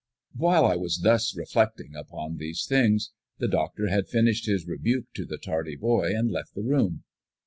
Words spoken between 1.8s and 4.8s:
upon these things the Doctor had finished his